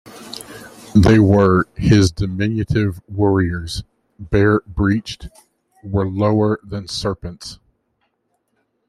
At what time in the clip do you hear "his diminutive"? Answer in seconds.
1.75-2.99